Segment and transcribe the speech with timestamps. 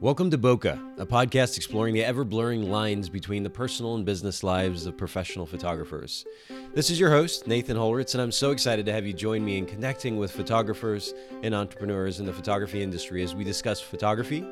[0.00, 4.42] Welcome to Bokeh, a podcast exploring the ever blurring lines between the personal and business
[4.42, 6.24] lives of professional photographers.
[6.72, 9.58] This is your host, Nathan Holritz, and I'm so excited to have you join me
[9.58, 14.42] in connecting with photographers and entrepreneurs in the photography industry as we discuss photography,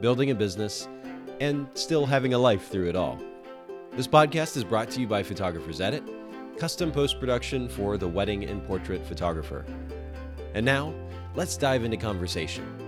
[0.00, 0.86] building a business,
[1.40, 3.18] and still having a life through it all.
[3.94, 6.04] This podcast is brought to you by Photographers Edit,
[6.56, 9.66] custom post production for the wedding and portrait photographer.
[10.54, 10.94] And now,
[11.34, 12.83] let's dive into conversation.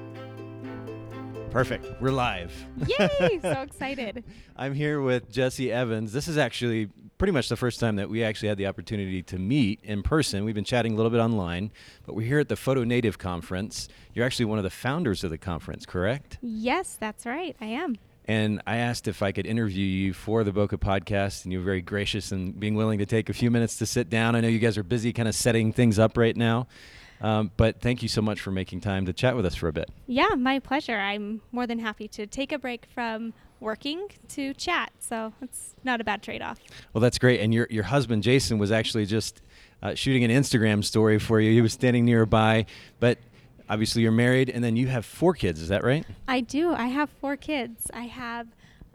[1.57, 2.03] Perfect.
[2.03, 2.53] We're live.
[2.87, 3.39] Yay!
[3.41, 4.25] so excited.
[4.59, 6.13] I'm here with Jessie Evans.
[6.13, 9.39] This is actually pretty much the first time that we actually had the opportunity to
[9.39, 10.45] meet in person.
[10.45, 11.73] We've been chatting a little bit online,
[12.05, 13.89] but we're here at the Photo Native Conference.
[14.13, 16.37] You're actually one of the founders of the conference, correct?
[16.43, 17.57] Yes, that's right.
[17.59, 17.97] I am.
[18.27, 21.65] And I asked if I could interview you for the Bokeh podcast, and you were
[21.65, 24.37] very gracious in being willing to take a few minutes to sit down.
[24.37, 26.67] I know you guys are busy kind of setting things up right now.
[27.21, 29.73] Um, but thank you so much for making time to chat with us for a
[29.73, 29.91] bit.
[30.07, 30.97] Yeah, my pleasure.
[30.97, 34.93] I'm more than happy to take a break from working to chat.
[34.99, 36.59] So it's not a bad trade off.
[36.93, 37.41] Well, that's great.
[37.41, 39.41] And your, your husband, Jason, was actually just
[39.83, 41.53] uh, shooting an Instagram story for you.
[41.53, 42.67] He was standing nearby.
[43.01, 43.19] But
[43.69, 45.61] obviously, you're married and then you have four kids.
[45.61, 46.05] Is that right?
[46.29, 46.73] I do.
[46.73, 47.91] I have four kids.
[47.95, 48.49] I have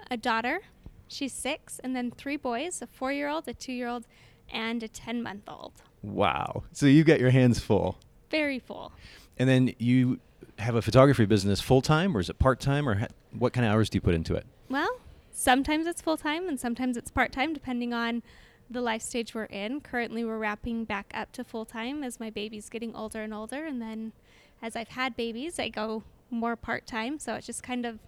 [0.10, 0.62] a daughter,
[1.08, 4.06] she's six, and then three boys a four year old, a two year old,
[4.52, 5.74] and a 10 month old.
[6.02, 6.64] Wow.
[6.72, 7.98] So you've got your hands full
[8.32, 8.92] very full.
[9.38, 10.20] And then you
[10.60, 13.66] have a photography business full time, or is it part time, or ha- what kind
[13.66, 14.46] of hours do you put into it?
[14.70, 14.90] Well,
[15.32, 18.24] sometimes it's full time, and sometimes it's part time, depending on
[18.70, 19.82] the life stage we're in.
[19.82, 23.66] Currently, we're wrapping back up to full time as my baby's getting older and older,
[23.66, 24.14] and then
[24.62, 27.20] as I've had babies, I go more part time.
[27.20, 28.00] So it's just kind of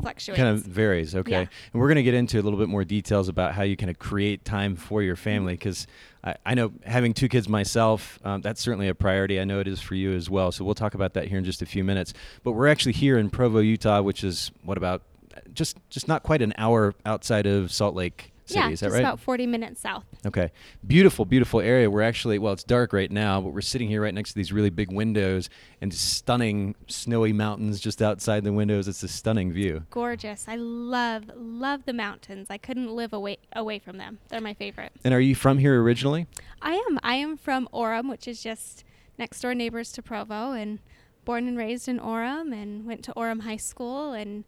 [0.00, 0.36] fluctuates.
[0.36, 1.30] Kind of varies, okay.
[1.30, 1.38] Yeah.
[1.40, 3.90] And we're going to get into a little bit more details about how you kind
[3.90, 5.86] of create time for your family because
[6.22, 9.40] I, I, know having two kids myself, um, that's certainly a priority.
[9.40, 10.52] I know it is for you as well.
[10.52, 12.12] So we'll talk about that here in just a few minutes.
[12.42, 15.02] But we're actually here in Provo, Utah, which is what about
[15.52, 18.60] just just not quite an hour outside of Salt Lake City.
[18.60, 19.00] Yeah, is that just right?
[19.00, 20.04] about 40 minutes south.
[20.26, 20.50] Okay.
[20.86, 21.90] Beautiful, beautiful area.
[21.90, 24.52] We're actually, well, it's dark right now, but we're sitting here right next to these
[24.52, 25.48] really big windows
[25.80, 28.88] and stunning snowy mountains just outside the windows.
[28.88, 29.84] It's a stunning view.
[29.90, 30.46] Gorgeous.
[30.48, 32.48] I love, love the mountains.
[32.50, 34.18] I couldn't live away, away from them.
[34.28, 34.92] They're my favorite.
[35.04, 36.26] And are you from here originally?
[36.62, 36.98] I am.
[37.02, 38.84] I am from Orem, which is just
[39.18, 40.78] next door neighbors to Provo, and
[41.24, 44.44] born and raised in Orem, and went to Orem High School and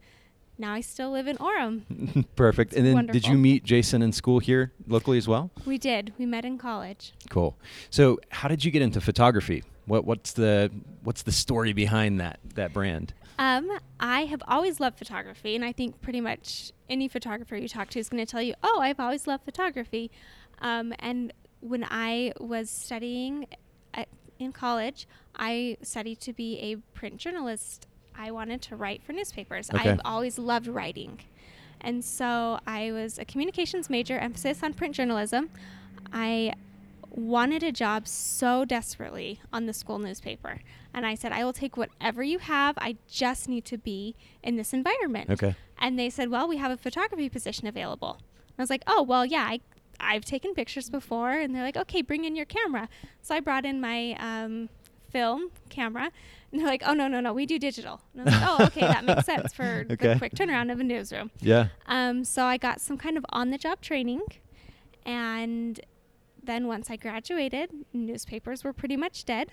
[0.62, 2.24] now I still live in Orem.
[2.36, 2.72] Perfect.
[2.72, 3.20] It's and then wonderful.
[3.20, 5.50] did you meet Jason in school here locally as well?
[5.66, 6.14] We did.
[6.18, 7.12] We met in college.
[7.28, 7.58] Cool.
[7.90, 9.64] So how did you get into photography?
[9.86, 10.70] What what's the
[11.02, 13.12] what's the story behind that that brand?
[13.38, 13.68] Um,
[13.98, 17.98] I have always loved photography, and I think pretty much any photographer you talk to
[17.98, 20.12] is going to tell you, "Oh, I've always loved photography."
[20.60, 23.48] Um, and when I was studying
[23.94, 24.08] at,
[24.38, 29.70] in college, I studied to be a print journalist I wanted to write for newspapers.
[29.70, 29.90] Okay.
[29.90, 31.20] I've always loved writing.
[31.80, 35.50] And so I was a communications major, emphasis on print journalism.
[36.12, 36.54] I
[37.10, 40.60] wanted a job so desperately on the school newspaper.
[40.94, 42.76] And I said, I will take whatever you have.
[42.78, 45.30] I just need to be in this environment.
[45.30, 45.56] Okay.
[45.78, 48.18] And they said, Well, we have a photography position available.
[48.58, 49.60] I was like, Oh, well, yeah, I,
[49.98, 51.32] I've taken pictures before.
[51.32, 52.88] And they're like, Okay, bring in your camera.
[53.22, 54.68] So I brought in my um,
[55.12, 56.10] film camera
[56.52, 58.00] and they're like, oh, no, no, no, we do digital.
[58.12, 60.12] And I was like, oh, okay, that makes sense for okay.
[60.12, 61.30] the quick turnaround of a newsroom.
[61.40, 61.68] Yeah.
[61.86, 64.20] Um, so I got some kind of on the job training.
[65.06, 65.80] And
[66.42, 69.52] then once I graduated, newspapers were pretty much dead.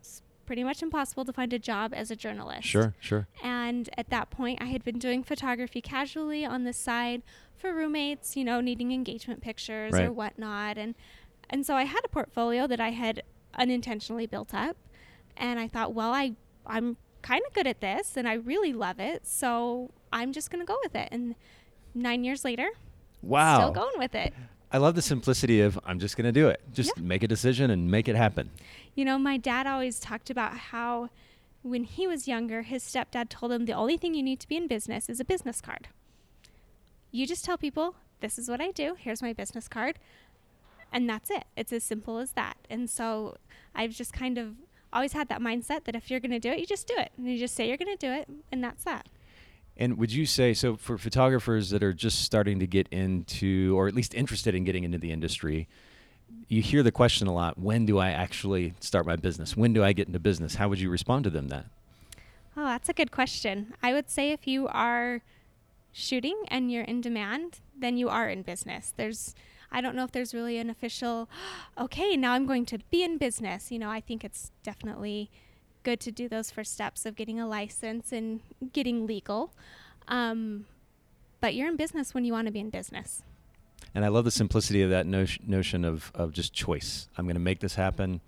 [0.00, 2.66] It's pretty much impossible to find a job as a journalist.
[2.66, 3.28] Sure, sure.
[3.42, 7.22] And at that point, I had been doing photography casually on the side
[7.56, 10.06] for roommates, you know, needing engagement pictures right.
[10.06, 10.78] or whatnot.
[10.78, 10.94] And,
[11.50, 13.22] and so I had a portfolio that I had
[13.54, 14.76] unintentionally built up
[15.38, 16.34] and I thought, well, I
[16.66, 20.60] I'm kind of good at this and I really love it, so I'm just going
[20.60, 21.08] to go with it.
[21.10, 21.34] And
[21.94, 22.68] 9 years later,
[23.22, 23.58] wow.
[23.58, 24.34] Still going with it.
[24.70, 26.60] I love the simplicity of I'm just going to do it.
[26.72, 27.02] Just yeah.
[27.02, 28.50] make a decision and make it happen.
[28.94, 31.08] You know, my dad always talked about how
[31.62, 34.56] when he was younger, his stepdad told him the only thing you need to be
[34.56, 35.88] in business is a business card.
[37.10, 39.98] You just tell people, this is what I do, here's my business card,
[40.92, 41.44] and that's it.
[41.56, 42.56] It's as simple as that.
[42.68, 43.36] And so
[43.74, 44.54] I've just kind of
[44.92, 47.12] always had that mindset that if you're going to do it, you just do it.
[47.16, 49.06] And you just say you're going to do it, and that's that.
[49.76, 53.86] And would you say so for photographers that are just starting to get into, or
[53.86, 55.68] at least interested in getting into the industry?
[56.48, 59.56] You hear the question a lot when do I actually start my business?
[59.56, 60.56] When do I get into business?
[60.56, 61.66] How would you respond to them that?
[62.56, 63.74] Oh, that's a good question.
[63.82, 65.22] I would say if you are
[65.92, 68.92] shooting and you're in demand, then you are in business.
[68.96, 69.34] There's
[69.70, 71.28] I don't know if there's really an official,
[71.78, 73.70] okay, now I'm going to be in business.
[73.70, 75.30] You know, I think it's definitely
[75.82, 78.40] good to do those first steps of getting a license and
[78.72, 79.52] getting legal.
[80.06, 80.66] Um,
[81.40, 83.22] but you're in business when you want to be in business.
[83.94, 87.08] And I love the simplicity of that notion, of, of just choice.
[87.16, 88.20] I'm going to make this happen.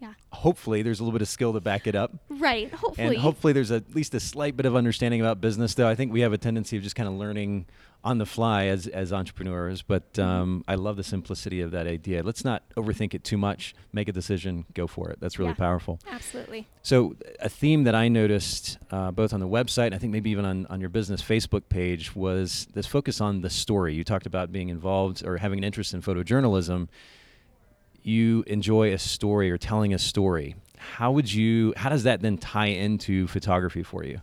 [0.00, 0.12] Yeah.
[0.32, 2.12] Hopefully, there's a little bit of skill to back it up.
[2.28, 2.72] Right.
[2.72, 3.06] Hopefully.
[3.08, 5.88] And hopefully, there's at least a slight bit of understanding about business, though.
[5.88, 7.66] I think we have a tendency of just kind of learning
[8.04, 9.82] on the fly as, as entrepreneurs.
[9.82, 10.28] But Mm-hmm.
[10.30, 12.22] um, I love the simplicity of that idea.
[12.22, 13.74] Let's not overthink it too much.
[13.92, 15.18] Make a decision, go for it.
[15.20, 15.54] That's really Yeah.
[15.56, 15.98] powerful.
[16.08, 16.68] Absolutely.
[16.82, 20.30] So, a theme that I noticed uh, both on the website, and I think maybe
[20.30, 23.94] even on, on your business Facebook page, was this focus on the story.
[23.94, 26.86] You talked about being involved or having an interest in photojournalism.
[28.08, 30.56] You enjoy a story or telling a story.
[30.78, 31.74] How would you?
[31.76, 34.22] How does that then tie into photography for you?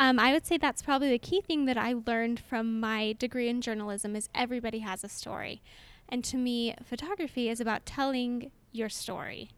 [0.00, 3.48] Um, I would say that's probably the key thing that I learned from my degree
[3.48, 5.62] in journalism is everybody has a story.
[6.08, 9.50] And to me, photography is about telling your story.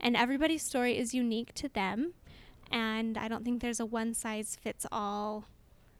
[0.00, 2.14] And everybody's story is unique to them.
[2.72, 5.44] And I don't think there's a one size fits all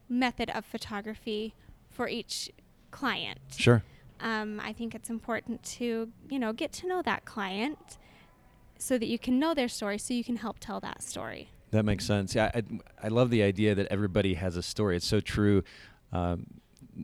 [0.08, 1.54] method of photography
[1.88, 2.50] for each
[2.90, 3.38] client.
[3.56, 3.84] Sure.
[4.24, 7.98] Um, I think it's important to, you know, get to know that client
[8.78, 11.50] so that you can know their story so you can help tell that story.
[11.70, 12.34] That makes sense.
[12.34, 12.62] Yeah, I,
[13.02, 14.96] I love the idea that everybody has a story.
[14.96, 15.62] It's so true.
[16.10, 16.46] Um,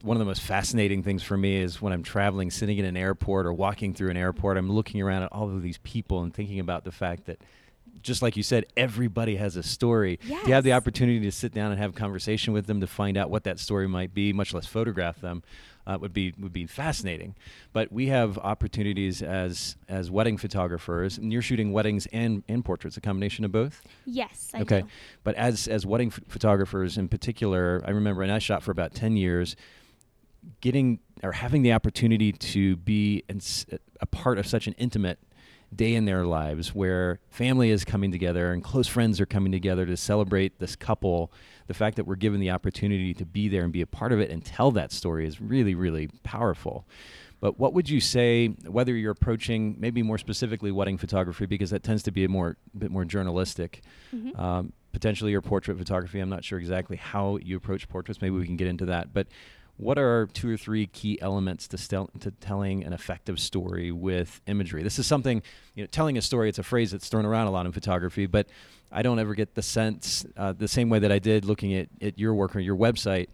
[0.02, 2.96] one of the most fascinating things for me is when I'm traveling, sitting in an
[2.96, 6.32] airport or walking through an airport, I'm looking around at all of these people and
[6.32, 7.40] thinking about the fact that,
[8.02, 10.18] just like you said, everybody has a story.
[10.26, 12.86] Do you have the opportunity to sit down and have a conversation with them to
[12.86, 15.42] find out what that story might be, much less photograph them,
[15.86, 17.34] uh, would be would be fascinating.
[17.72, 22.96] But we have opportunities as as wedding photographers, and you're shooting weddings and and portraits,
[22.96, 23.82] a combination of both.
[24.04, 24.86] Yes, I okay, do.
[25.24, 28.94] but as as wedding ph- photographers in particular, I remember, and I shot for about
[28.94, 29.56] ten years.
[30.62, 33.66] Getting or having the opportunity to be in, s-
[34.00, 35.18] a part of such an intimate
[35.74, 39.86] day in their lives where family is coming together and close friends are coming together
[39.86, 41.32] to celebrate this couple
[41.68, 44.18] the fact that we're given the opportunity to be there and be a part of
[44.18, 46.86] it and tell that story is really really powerful
[47.40, 51.84] but what would you say whether you're approaching maybe more specifically wedding photography because that
[51.84, 53.82] tends to be a more bit more journalistic
[54.12, 54.36] Mhm.
[54.38, 58.44] um, potentially your portrait photography i'm not sure exactly how you approach portraits maybe we
[58.44, 59.28] can get into that but
[59.80, 64.40] what are two or three key elements to, stel- to telling an effective story with
[64.46, 64.82] imagery?
[64.82, 65.42] This is something,
[65.74, 68.26] you know, telling a story, it's a phrase that's thrown around a lot in photography,
[68.26, 68.46] but
[68.92, 71.88] I don't ever get the sense, uh, the same way that I did looking at,
[72.02, 73.28] at your work or your website,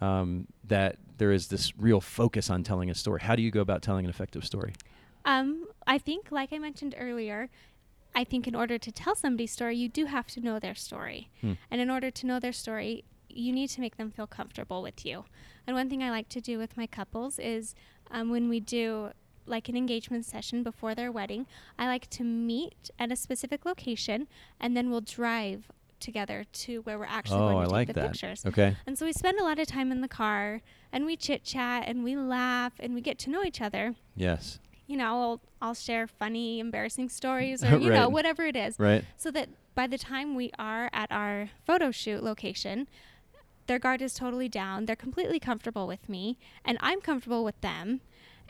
[0.00, 3.20] um, that there is this real focus on telling a story.
[3.20, 4.74] How do you go about telling an effective story?
[5.24, 7.50] Um, I think, like I mentioned earlier,
[8.14, 11.30] I think in order to tell somebody's story, you do have to know their story.
[11.40, 11.54] Hmm.
[11.70, 15.04] And in order to know their story, you need to make them feel comfortable with
[15.04, 15.24] you.
[15.70, 17.76] And one thing I like to do with my couples is
[18.10, 19.10] um, when we do
[19.46, 21.46] like an engagement session before their wedding,
[21.78, 24.26] I like to meet at a specific location
[24.58, 25.68] and then we'll drive
[26.00, 28.10] together to where we're actually oh, going I to take like the that.
[28.10, 28.44] pictures.
[28.44, 28.76] Okay.
[28.84, 30.60] And so we spend a lot of time in the car
[30.92, 34.58] and we chit chat and we laugh and we get to know each other Yes.
[34.88, 38.74] you know, I'll, I'll share funny, embarrassing stories or, you know, whatever it is.
[38.76, 39.04] Right.
[39.16, 42.88] So that by the time we are at our photo shoot location,
[43.70, 44.86] their guard is totally down.
[44.86, 48.00] They're completely comfortable with me, and I'm comfortable with them.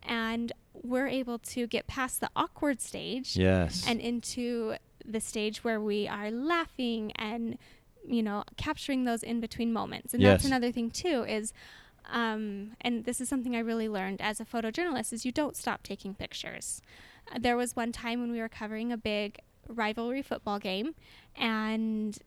[0.02, 3.84] And we're able to get past the awkward stage Yes.
[3.86, 7.58] and into the stage where we are laughing and
[8.08, 11.52] you know capturing those in between moments and that's another thing too is
[12.10, 15.82] um, and this is something i really learned as a photojournalist is you don't stop
[15.82, 16.80] taking pictures
[17.30, 20.94] uh, there was one time when we were covering a big rivalry football game
[21.36, 22.18] and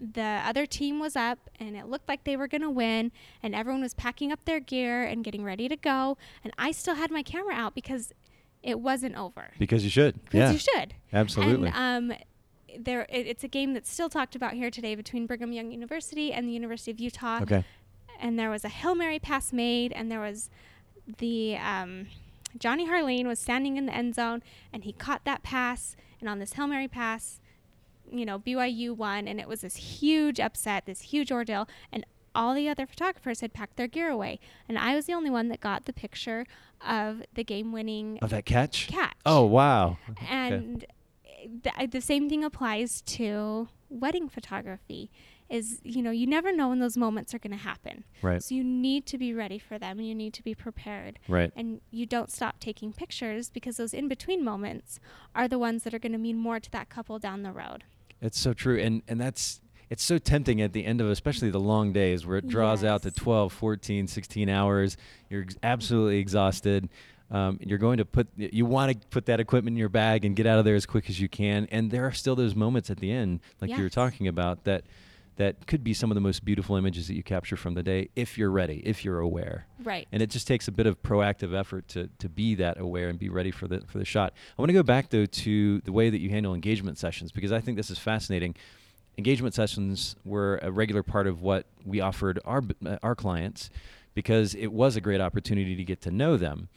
[0.00, 3.54] the other team was up and it looked like they were going to win and
[3.54, 7.10] everyone was packing up their gear and getting ready to go and i still had
[7.10, 8.12] my camera out because
[8.62, 10.22] it wasn't over because you should.
[10.24, 10.52] because Yeah.
[10.52, 11.70] you should Absolutely.
[11.74, 12.18] and um,
[12.78, 16.32] there, it, it's a game that's still talked about here today between Brigham Young University
[16.32, 17.40] and the University of Utah.
[17.42, 17.64] okay.
[18.20, 20.50] And there was a hail mary pass made, and there was
[21.18, 22.06] the um,
[22.58, 24.42] Jonny Harline was standing in the end zone,
[24.72, 25.96] and he caught that pass.
[26.20, 27.40] And on this hail mary pass,
[28.12, 32.54] you know, BYU won, and it was this huge upset, this huge ordeal, and all
[32.54, 34.38] the other photographers had packed their gear away,
[34.68, 36.44] and I was the only one that got the picture
[36.86, 38.86] of the game-winning Of that catch?
[38.88, 39.98] catch Oh, wow.
[40.10, 40.26] Okay.
[40.30, 40.86] and
[41.64, 45.10] th- the same thing applies to wedding photography
[45.48, 48.40] is you know you never know when those moments are going to happen Right.
[48.40, 51.50] so you need to be ready for them and you need to be prepared Right.
[51.56, 55.00] and you don't stop taking pictures because those in between moments
[55.34, 57.82] are the ones that are going to mean more to that couple down the road
[58.20, 58.78] It's so true.
[58.78, 62.36] And and that's it's so tempting at the end of especially the long days where
[62.38, 63.16] it draws out to Yes.
[63.16, 64.96] 12, 14, 16 hours.
[65.28, 66.88] You're ex- absolutely exhausted.
[67.30, 70.34] Um, you're going to put you want to put that equipment in your bag and
[70.36, 71.66] get out of there as quick as you can.
[71.70, 74.84] And there are still those moments at the end, like you were talking about, that
[75.40, 78.10] that could be some of the most beautiful images that you capture from the day
[78.14, 79.66] if you're ready, if you're aware.
[79.82, 80.06] Right.
[80.12, 83.18] And it just takes a bit of proactive effort to, to be that aware and
[83.18, 84.34] be ready for the for the shot.
[84.58, 87.52] I want to go back though to the way that you handle engagement sessions because
[87.52, 88.54] I think this is fascinating.
[89.16, 93.70] Engagement sessions were a regular part of what we offered our uh, our clients
[94.12, 96.68] because it was a great opportunity to get to know them.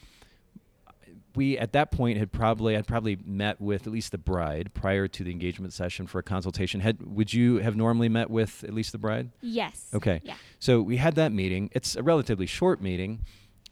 [1.36, 5.08] We at that point had probably I'd probably met with at least the bride prior
[5.08, 6.80] to the engagement session for a consultation.
[6.82, 9.32] Had would you have normally met with at least the bride?
[9.42, 9.88] yes.
[9.94, 10.22] Okay.
[10.24, 10.36] Yeah.
[10.60, 11.70] So we had that meeting.
[11.74, 13.26] It's a relatively short meeting,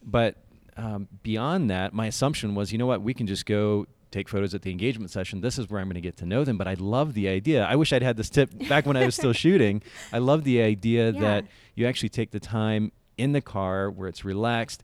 [0.04, 0.36] but
[0.78, 4.54] um, beyond that, my assumption was, you know what, we can just go take photos
[4.54, 5.40] at the engagement session.
[5.42, 6.58] This is where I'm going to get to know them.
[6.58, 7.64] But I love the idea.
[7.66, 9.82] I wish I'd had this tip back when I was still shooting.
[10.12, 11.20] I love the idea Yeah.
[11.22, 14.82] that you actually take the time in the car where it's relaxed.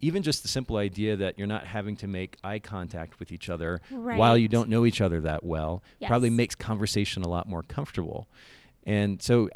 [0.00, 3.48] Even just the simple idea that you're not having to make eye contact with each
[3.48, 3.80] other
[4.16, 8.28] while you don't know each other that well probably makes conversation a lot more comfortable.
[8.86, 9.50] And so,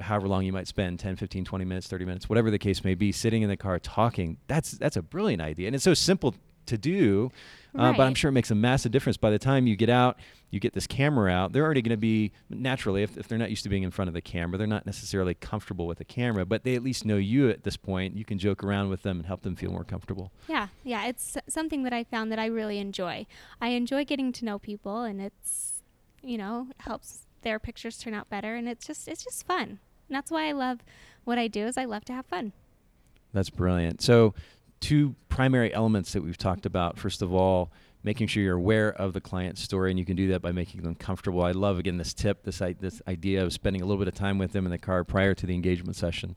[0.00, 2.94] however long you might spend 10, 15, 20 minutes, 30 minutes, whatever the case may
[2.94, 5.68] be, sitting in the car talking, that's, that's a brilliant idea.
[5.68, 6.34] And it's so simple
[6.66, 7.30] to do,
[7.76, 9.16] uh, but I'm sure it makes a massive difference.
[9.16, 10.18] By the time you get out,
[10.50, 13.50] you get this camera out, they're already going to be, naturally, if, if they're not
[13.50, 16.44] used to being in front of the camera, they're not necessarily comfortable with the camera,
[16.44, 18.16] but they at least know you at this point.
[18.16, 20.30] You can joke around with them and help them feel more comfortable.
[20.48, 23.26] Yeah, yeah, it's something that I found that I really enjoy.
[23.60, 25.82] I enjoy getting to know people, and it's,
[26.22, 29.78] you know, helps their pictures turn out better, and it's just it's just fun.
[30.08, 30.80] And that's why I love
[31.24, 31.66] what I do.
[31.66, 32.52] Is I love to have fun.
[33.32, 34.00] That's brilliant.
[34.00, 34.34] So,
[34.84, 36.98] two primary elements that we've talked about.
[36.98, 37.72] First of all,
[38.02, 40.82] making sure you're aware of the client's story, and you can do that by making
[40.82, 41.42] them comfortable.
[41.42, 44.14] I love again this tip, this i- this idea of spending a little bit of
[44.14, 46.36] time with them in the car prior to the engagement session,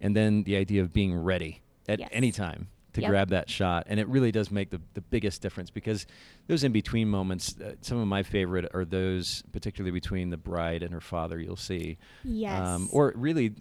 [0.00, 2.08] and then the idea of being ready at Yes.
[2.12, 3.10] any time to Yep.
[3.10, 3.84] grab that shot.
[3.88, 6.06] And it really does make the, the biggest difference because
[6.46, 10.82] those in between moments, uh, some of my favorite are those, particularly between the bride
[10.82, 11.38] and her father.
[11.38, 12.58] You'll see Yes.
[12.66, 13.52] um, or really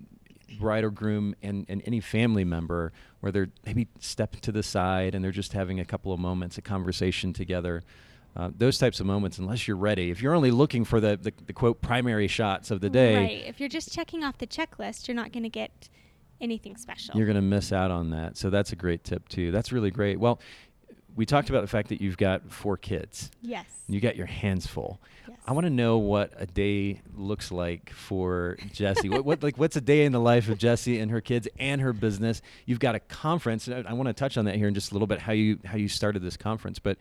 [0.59, 5.15] bride or groom and, and any family member where they're maybe step to the side
[5.15, 7.83] and they're just having a couple of moments of conversation together.
[8.35, 11.33] Uh, those types of moments, unless you're ready, if you're only looking for the, the,
[11.45, 13.43] the quote primary shots of the day, Right.
[13.45, 15.89] If you're just checking off the checklist, you're not going to get
[16.39, 17.15] anything special.
[17.15, 18.37] you're going to miss out on that.
[18.37, 19.51] So that's a great tip too.
[19.51, 20.19] That's really great.
[20.19, 20.39] Well,
[21.15, 23.31] we talked about the fact that you've got four kids.
[23.41, 23.65] yes.
[23.87, 25.01] You got your hands full.
[25.27, 25.37] yes.
[25.45, 29.09] I want to know what a day looks like for Jessie.
[29.09, 31.81] what, what like what's a day in the life of Jessie and her kids and
[31.81, 32.41] her business?
[32.65, 33.67] You've got a conference.
[33.67, 35.19] and I, I want to touch on that here in just a little bit.
[35.19, 36.97] How you how you started this conference, but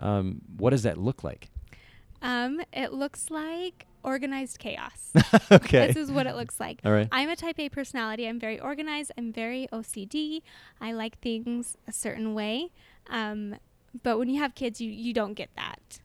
[0.00, 1.48] um, what does that look like?
[2.22, 5.12] Um, it looks like organized chaos.
[5.52, 5.88] okay.
[5.88, 6.80] This is what it looks like.
[6.84, 7.08] All right.
[7.12, 8.26] I'm a type A personality.
[8.26, 9.12] I'm very organized.
[9.18, 10.42] I'm very OCD.
[10.80, 12.70] I like things a certain way.
[13.08, 13.56] Um,
[14.02, 16.00] but when you have kids, you, you don't get that.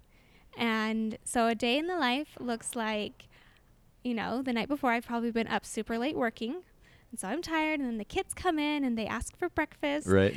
[0.57, 3.27] And so a day in the life looks like,
[4.03, 6.63] you know, the night before I've probably been up super late working.
[7.11, 7.79] And so I'm tired.
[7.79, 10.07] And then the kids come in and they ask for breakfast.
[10.07, 10.35] right.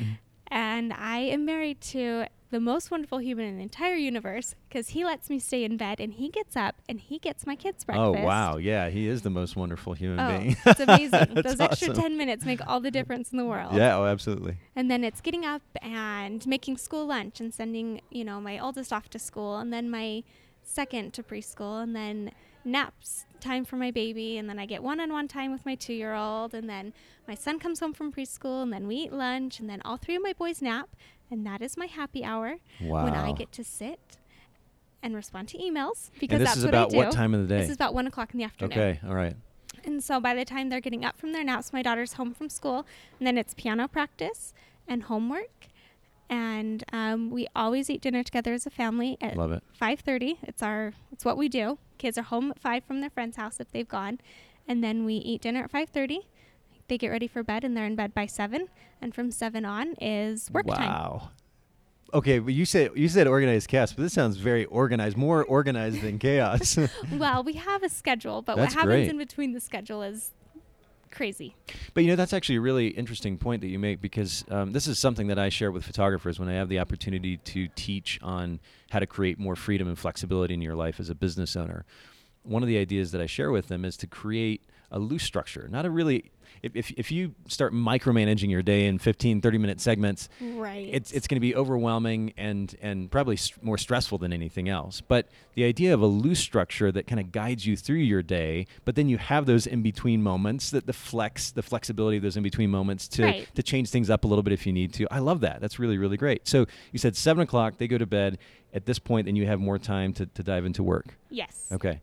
[0.53, 5.05] And I am married to the most wonderful human in the entire universe because he
[5.05, 7.87] lets me stay in bed and he gets up and he gets my kids oh,
[7.87, 8.25] breakfast.
[8.25, 10.57] Oh wow, yeah, he is the most wonderful human Oh, being.
[10.67, 11.35] it's amazing.
[11.43, 13.75] Those extra 10 minutes make all the difference in the world.
[13.75, 14.57] Yeah, oh, absolutely.
[14.75, 18.93] And then it's getting up and making school lunch and sending, you know, my oldest
[18.93, 20.25] off to school and then my
[20.63, 22.33] second to preschool and then
[22.65, 26.69] naps time for my baby and then I get one-on-one time with my 2-year-old and
[26.69, 26.93] then
[27.27, 30.17] my son comes home from preschool and then we eat lunch and then all three
[30.17, 30.91] of my boys nap
[31.31, 33.05] and that is my happy hour Wow.
[33.05, 34.19] when I get to sit
[35.03, 36.97] and respond to emails because and this that's is what about I do.
[36.97, 37.61] This is about what time of the day?
[37.61, 38.73] This is about one o'clock in the afternoon.
[38.79, 39.35] okay, all right.
[39.85, 42.49] And so by the time they're getting up from their naps, my daughter's home from
[42.51, 42.87] school,
[43.19, 44.53] and then it's piano practice
[44.87, 45.69] and homework.
[46.29, 49.63] And um, we always eat dinner together as a family at Love it.
[49.81, 50.37] 5:30.
[50.43, 51.79] It's our it's what we do.
[51.99, 54.21] Kids are home at five from their friend's house if they've gone,
[54.69, 56.27] and then we eat dinner at 5:30.
[56.91, 58.67] They get ready for bed, and they're in bed by seven.
[59.01, 60.89] And from seven on is work time.
[60.89, 61.31] wow.
[62.13, 66.03] Okay, but you said you said organized chaos, but this sounds very organized, more organized
[66.03, 66.77] than chaos.
[67.13, 69.09] Well, we have a schedule, but That's what happens great.
[69.09, 70.33] in between the schedule is
[71.13, 71.55] crazy.
[71.95, 74.89] But you know, that's actually a really interesting point that you make because um, this
[74.89, 78.59] is something that I share with photographers when I have the opportunity to teach on
[78.91, 81.85] how to create more freedom and flexibility in your life as a business owner.
[82.43, 85.69] One of the ideas that I share with them is to create a loose structure,
[85.71, 86.31] not a really.
[86.63, 90.89] If, if, if you start micromanaging your day in 15, 30 minute segments, Right.
[90.93, 95.01] it's it's going to be overwhelming and and probably st- more stressful than anything else.
[95.01, 98.67] But the idea of a loose structure that kind of guides you through your day,
[98.85, 102.37] but then you have those in between moments that the flex, the flexibility of those
[102.37, 103.55] in between moments to Right.
[103.55, 105.07] to change things up a little bit if you need to.
[105.11, 105.61] I love that.
[105.63, 106.47] That's really really great.
[106.49, 108.39] So you said seven o'clock they go to bed.
[108.73, 111.17] At this point, then you have more time to, to dive into work.
[111.29, 111.67] yes.
[111.73, 112.01] Okay.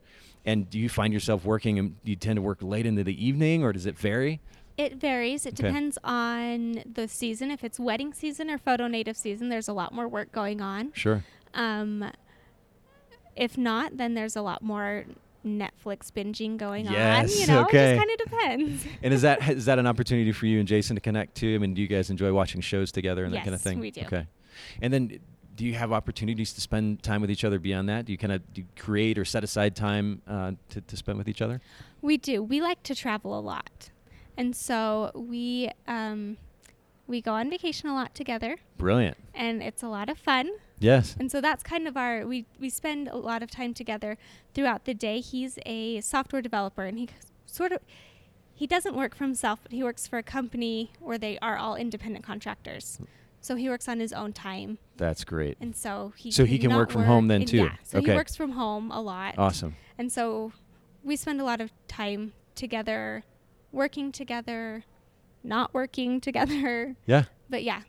[0.48, 3.64] And do you find yourself working and you tend to work late into the evening
[3.64, 4.40] or does it vary?
[4.78, 5.46] It varies.
[5.46, 5.68] It Okay.
[5.68, 7.52] depends on the season.
[7.52, 10.94] If it's wedding season or photo native season, there's a lot more work going on.
[10.94, 11.24] Sure.
[11.54, 12.12] Um,
[13.36, 15.06] if not, then there's a lot more
[15.46, 17.40] Netflix binging going Yes, on.
[17.42, 17.94] You know, okay.
[17.94, 18.30] it just kind of
[18.72, 18.86] depends.
[19.04, 21.56] And is that is that an opportunity for you and Jason to connect too?
[21.56, 23.80] I mean, do you guys enjoy watching shows together and that kind of Yes, thing?
[23.80, 24.02] we do.
[24.02, 24.28] Okay.
[24.82, 25.20] And then
[25.58, 28.06] do you have opportunities to spend time with each other beyond that?
[28.06, 28.42] Do you kind of
[28.78, 31.60] create or set aside time uh, to, to spend with each other?
[32.02, 32.42] We do.
[32.42, 33.90] We like to travel a lot,
[34.38, 36.38] and so we um,
[37.08, 39.18] we go on vacation a lot together, Brilliant.
[39.34, 40.52] and it's a lot of fun.
[40.80, 41.16] Yes.
[41.20, 44.18] And so that's kind of our we we spend a lot of time together
[44.54, 45.20] throughout the day.
[45.20, 47.10] He's a software developer, and he
[47.48, 47.80] sort of
[48.54, 51.76] he doesn't work for himself, but he works for a company where they are all
[51.76, 53.00] independent contractors.
[53.42, 55.58] So he works on his own time, That's great.
[55.62, 57.58] and so he So he can work from home then, too?
[57.58, 58.12] Yeah, so Okay.
[58.12, 59.36] he works from home a lot.
[59.38, 59.76] Awesome.
[59.98, 60.52] And so
[61.04, 63.24] we spend a lot of time together,
[63.72, 64.84] working together,
[65.44, 66.96] not working together.
[67.06, 67.26] Yeah.
[67.50, 67.84] But yeah,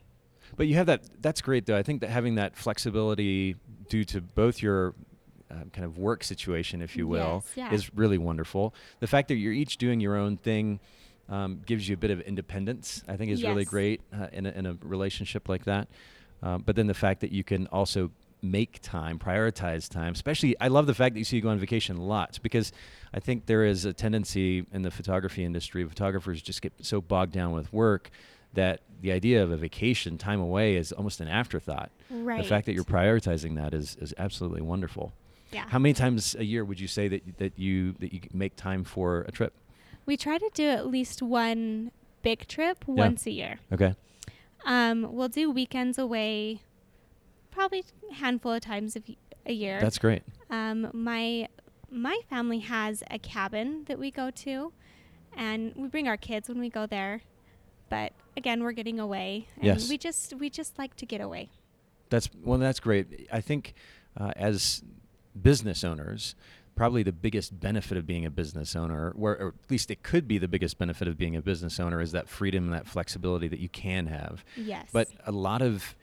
[0.57, 1.03] But you have that.
[1.21, 1.77] That's great, though.
[1.77, 3.57] I think that having that flexibility
[3.89, 4.95] due to both your
[5.51, 7.73] uh, kind of work situation, if you will, Yes, yeah.
[7.75, 8.75] is really wonderful.
[9.01, 10.79] The fact that you're each doing your own thing
[11.29, 13.03] um, gives you a bit of independence.
[13.09, 15.89] I think is really great uh, in, a, in a relationship like that.
[16.43, 20.13] Um, but then the fact that you can also make time, prioritize time.
[20.13, 22.73] Especially, I love the fact that you see you go on vacation lots because
[23.13, 25.85] I think there is a tendency in the photography industry.
[25.85, 28.11] Photographers just get so bogged down with work
[28.55, 31.91] that the idea of a vacation, time away, is almost an afterthought.
[32.11, 32.43] right.
[32.43, 35.13] The fact that you're prioritizing that is is absolutely wonderful.
[35.53, 35.65] yeah.
[35.69, 38.85] How many times a year would you say that that you that you make time
[38.85, 39.53] for a trip?
[40.09, 42.95] We try to do at least one big trip Yeah.
[42.95, 43.61] once a year.
[43.71, 43.95] Okay.
[44.65, 46.63] Um, we'll do weekends away,
[47.51, 48.97] probably a handful of times
[49.45, 49.79] a year.
[49.81, 50.23] That's great.
[50.49, 51.49] um, my
[51.91, 54.73] my family has a cabin that we go to,
[55.37, 57.21] and we bring our kids when we go there.
[57.91, 59.91] But again, we're getting away, and Yes.
[59.91, 61.51] we just we just like to get away.
[62.09, 62.59] That's well.
[62.59, 63.29] That's great.
[63.31, 63.75] I think
[64.17, 64.83] uh, as
[65.41, 66.35] business owners,
[66.79, 70.29] probably the biggest benefit of being a business owner, or, or at least it could
[70.29, 73.49] be the biggest benefit of being a business owner, is that freedom and that flexibility
[73.49, 74.45] that you can have.
[74.57, 74.87] Yes.
[74.93, 75.97] But a lot of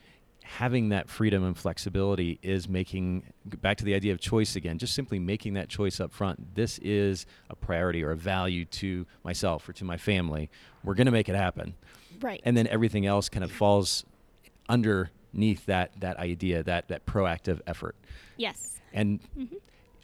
[0.44, 4.94] having that freedom and flexibility is making back to the idea of choice again just
[4.94, 9.68] simply making that choice up front this is a priority or a value to myself
[9.68, 10.48] or to my family
[10.84, 11.74] we're going to make it happen
[12.22, 12.42] right.
[12.46, 14.06] and then everything else kind of falls
[14.70, 17.96] underneath that that idea that that proactive effort
[18.38, 18.80] yes.
[18.94, 19.46] and hmm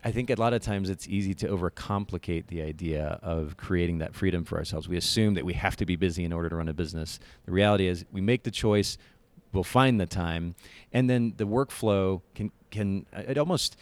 [0.03, 4.15] I think a lot of times it's easy to overcomplicate the idea of creating that
[4.15, 4.87] freedom for ourselves.
[4.89, 7.19] We assume that we have to be busy in order to run a business.
[7.45, 8.97] The reality is we make the choice,
[9.53, 10.55] we'll find the time,
[10.91, 13.75] and then the workflow can can uh, it almost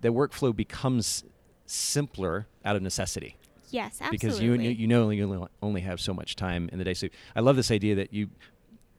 [0.00, 1.22] the workflow becomes
[1.66, 3.36] simpler out of necessity
[3.70, 3.98] Yes.
[4.00, 4.16] Absolutely.
[4.18, 6.94] because you you know you only- only have so much time in the day.
[6.94, 8.30] So I love this idea that you,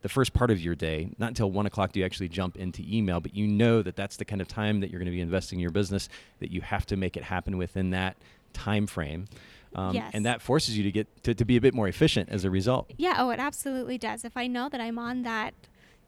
[0.02, 2.82] the first part of your day, not until one o'clock do you actually jump into
[2.86, 5.20] email, but you know that that's the kind of time that you're going to be
[5.20, 6.08] investing in your business.
[6.40, 8.16] That you have to make it happen within that
[8.52, 9.26] time frame,
[9.74, 10.10] um, Yes.
[10.14, 12.50] and that forces you to get to, to be a bit more efficient as a
[12.50, 12.90] result.
[12.96, 14.24] Yeah, oh, it absolutely does.
[14.24, 15.52] If I know that I'm on that,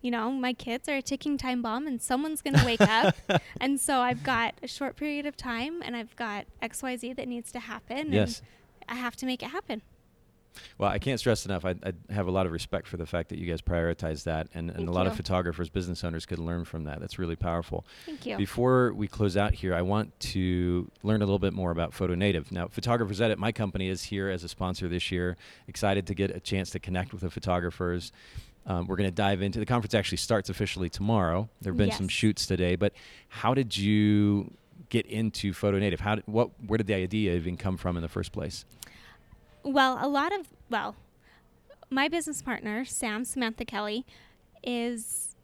[0.02, 3.14] you know, my kids are a ticking time bomb and someone's going to wake up.
[3.60, 7.52] And so I've got a short period of time and I've got XYZ that needs
[7.52, 8.10] to happen.
[8.12, 8.40] Yes.
[8.88, 9.82] And I have to make it happen.
[10.78, 11.64] Well, I can't stress enough.
[11.64, 14.48] I, I have a lot of respect for the fact that you guys prioritize that,
[14.54, 17.00] and, and Thank a lot of photographers, business owners could learn from that.
[17.00, 17.84] That's really powerful.
[18.06, 18.36] Thank you.
[18.36, 22.14] Before we close out here, I want to learn a little bit more about Photo
[22.14, 22.50] Native.
[22.50, 25.36] Now, Photographers Edit, my company, is here as a sponsor this year.
[25.68, 28.12] Excited to get a chance to connect with the photographers.
[28.66, 29.94] Um, we're going to dive into the conference.
[29.94, 31.48] Actually, starts officially tomorrow.
[31.62, 32.92] There have been some shoots today, but
[33.28, 34.52] how did you
[34.90, 36.00] get into Photo Native?
[36.00, 38.64] How did, what where did the idea even come from in the first place?
[39.62, 40.96] Well, a lot of, well,
[41.90, 44.06] my business partner, Sam Samantha Kelly,
[44.62, 45.36] is,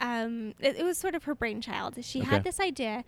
[0.00, 1.96] um, it, it was sort of her brainchild.
[2.04, 2.28] She Okay.
[2.30, 3.04] had this idea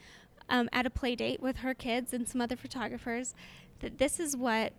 [0.49, 3.35] um, at a play date with her kids and some other photographers
[3.81, 4.73] that this is what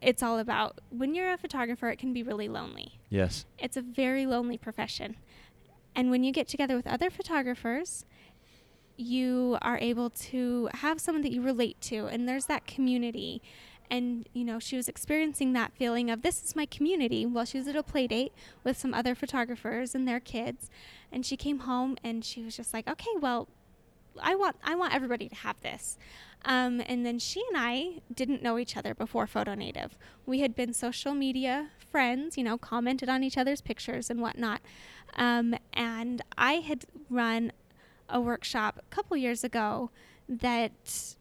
[0.00, 0.80] it's all about.
[0.90, 2.98] When you're a photographer, it can be really lonely.
[3.08, 3.46] Yes.
[3.58, 5.16] It's a very lonely profession.
[5.94, 8.04] And when you get together with other photographers,
[8.96, 13.40] you are able to have someone that you relate to, and there's that community.
[13.90, 17.26] And you know she was experiencing that feeling of this is my community.
[17.26, 20.70] While she was at a play date with some other photographers and their kids
[21.12, 23.48] and she came home and she was just like okay well
[24.20, 25.98] i want i want everybody to have this.
[26.46, 29.96] Um, and then she and i didn't know each other before photo native.
[30.26, 34.60] We had been social media friends you know commented on each other's pictures and whatnot.
[35.16, 37.52] Um, and i had run
[38.08, 39.90] a workshop a couple years ago
[40.28, 41.16] that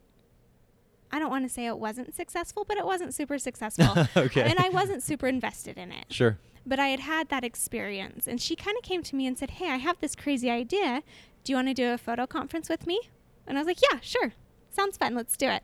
[1.13, 4.07] I don't want to say it wasn't successful, but it wasn't super successful.
[4.17, 4.41] okay.
[4.41, 6.05] And I wasn't super invested in it.
[6.09, 6.39] Sure.
[6.65, 8.27] But I had had that experience.
[8.27, 11.03] And she kind of came to me and said, Hey, I have this crazy idea.
[11.43, 12.99] Do you want to do a photo conference with me?
[13.45, 14.33] And I was like, Yeah, sure.
[14.71, 15.13] Sounds fun.
[15.13, 15.61] Let's do it.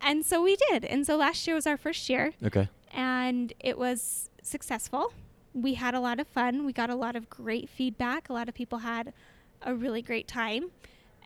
[0.00, 0.86] And so we did.
[0.86, 2.32] And so last year was our first year.
[2.42, 2.70] Okay.
[2.94, 5.12] And it was successful.
[5.52, 6.64] We had a lot of fun.
[6.64, 8.30] We got a lot of great feedback.
[8.30, 9.12] A lot of people had
[9.60, 10.70] a really great time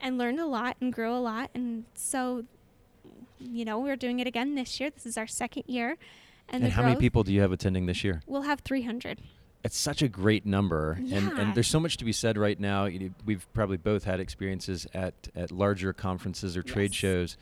[0.03, 1.51] and learned a lot and grew a lot.
[1.55, 2.45] And so
[3.39, 4.91] you know, we're doing it again this year.
[4.91, 5.97] This is our second year.
[6.49, 8.23] And, and how many people do you have attending this year?
[8.27, 9.21] We'll have 300.
[9.65, 11.19] It's such a great number, yeah.
[11.19, 12.89] and, and there's so much to be said right now.
[13.25, 16.95] We've probably both had experiences at, at larger conferences or trade yes.
[16.95, 17.37] shows,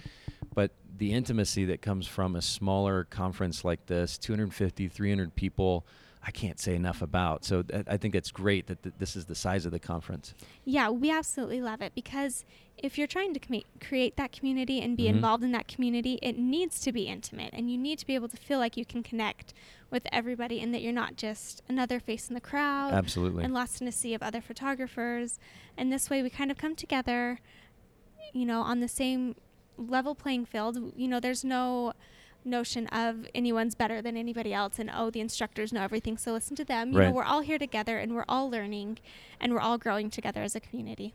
[0.55, 5.85] but the intimacy that comes from a smaller conference like this 250, 300 people
[6.27, 7.45] I can't say enough about.
[7.45, 10.35] So th- I think it's great that th- this is the size of the conference.
[10.65, 12.47] Yeah, we absolutely love it because
[12.79, 15.17] if you're trying to com- create that community and be Mhm.
[15.17, 18.29] involved in that community, it needs to be intimate and you need to be able
[18.29, 19.53] to feel like you can connect
[19.91, 23.45] with everybody and that you're not just another face in the crowd Absolutely.
[23.45, 25.39] and lost in a sea of other photographers.
[25.77, 27.39] And this way we kind of come together,
[28.33, 29.37] you know, on the same
[29.77, 30.79] level playing field.
[30.97, 31.93] You know, there's no
[32.45, 36.55] notion of anyone's better than anybody else and oh the instructors know everything so listen
[36.57, 37.09] to them you Right.
[37.09, 38.99] know we're all here together and we're all learning
[39.41, 41.15] and we're all growing together as a community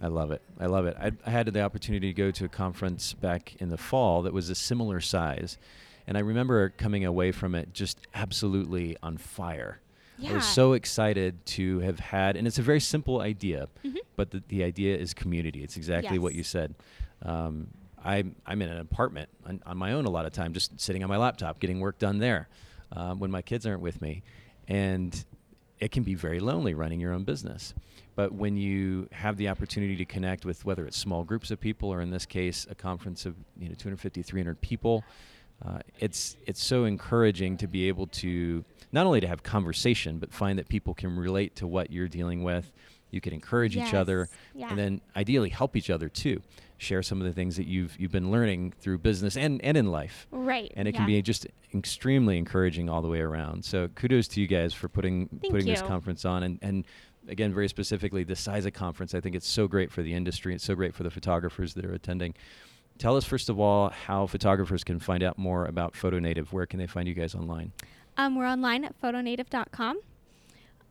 [0.00, 0.42] I love it.
[0.60, 0.96] I love it.
[1.00, 4.32] I, I had the opportunity to go to a conference back in the fall that
[4.32, 5.58] was a similar size.
[6.06, 9.80] And I remember coming away from it just absolutely on fire.
[10.16, 13.96] yeah I was so excited to have had, and it's a very simple idea, Mhm.
[14.14, 15.64] but the, the idea is community.
[15.64, 16.76] It's exactly what you said.
[17.22, 17.66] Um,
[18.04, 21.02] I'm, I'm in an apartment on, on my own a lot of time, just sitting
[21.02, 22.48] on my laptop, getting work done there
[22.92, 24.22] um, when my kids aren't with me.
[24.66, 25.24] And
[25.80, 27.74] it can be very lonely running your own business.
[28.14, 31.88] But when you have the opportunity to connect with whether it's small groups of people
[31.90, 35.04] or in this case a conference of you know 250 300 people
[35.64, 40.32] uh, it's it's so encouraging to be able to not only to have conversation but
[40.32, 42.72] find that people can relate to what you're dealing with
[43.12, 46.42] you can encourage each other yeah and then ideally help each other too
[46.78, 49.90] share some of the things that you've you've been learning through business and and in
[49.90, 50.98] life right and it yeah.
[50.98, 53.64] can be just extremely encouraging all the way around.
[53.64, 56.84] So kudos to you guys for putting Thank putting this conference on and and
[57.28, 59.14] again very specifically the size of conference.
[59.14, 60.54] I think it's so great for the industry.
[60.54, 62.34] It's so great for the photographers that are attending.
[62.98, 66.52] Tell us first of all how photographers can find out more about Photo Native.
[66.52, 67.72] Where can they find you guys online?
[68.16, 70.00] Um, we're online at photonative.com.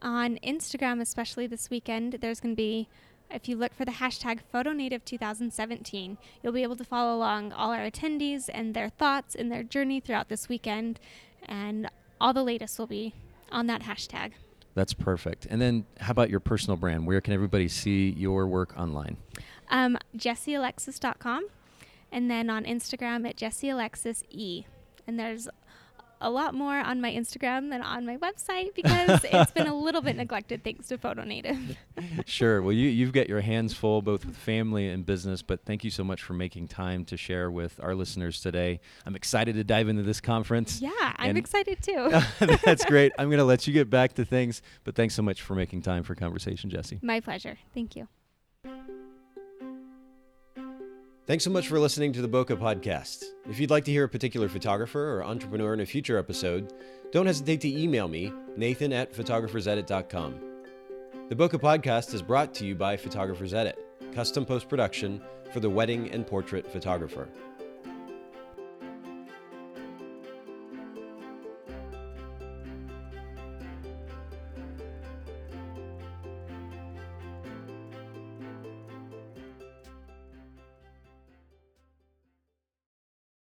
[0.02, 2.88] On Instagram, especially this weekend, there's going to be,
[3.32, 7.90] if you look for the hashtag PhotoNative2017, you'll be able to follow along all our
[7.90, 11.00] attendees and their thoughts and their journey throughout this weekend.
[11.48, 13.14] And all the latest will be
[13.52, 14.32] on that hashtag.
[14.76, 15.48] That's perfect.
[15.50, 17.08] And then how about your personal brand?
[17.08, 19.18] Where can everybody see your work online?
[19.70, 21.48] Um, JessieAlexis.com.
[22.12, 24.66] And then on Instagram at JessieAlexisE.
[25.08, 25.48] And there's
[26.22, 30.02] a lot more on my Instagram than on my website because it's been a little
[30.02, 31.78] bit neglected thanks to Photo Native.
[32.26, 32.62] sure.
[32.62, 35.92] Well, you, you've got your hands full both with family and business, but thank you
[35.92, 38.80] so much for making time to share with our listeners today.
[39.06, 40.82] I'm excited to dive into this conference.
[40.82, 42.10] Yeah, I'm excited too.
[42.66, 43.12] That's great.
[43.18, 45.82] I'm going to let you get back to things, but thanks so much for making
[45.82, 47.00] time for conversation, Jessie.
[47.02, 47.58] My pleasure.
[47.74, 48.08] Thank you.
[51.28, 53.26] Thanks so much for listening to the Bokeh Podcast.
[53.50, 56.72] If you'd like to hear a particular photographer or entrepreneur in a future episode,
[57.12, 60.40] don't hesitate to email me, nathan at photographersedit.com.
[61.28, 63.78] The Bokeh Podcast is brought to you by Photographers Edit,
[64.14, 67.28] custom post production for the wedding and portrait photographer.